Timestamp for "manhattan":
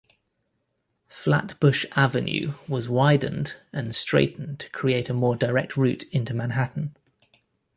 6.33-6.95